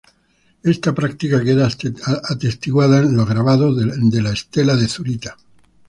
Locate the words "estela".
4.33-4.75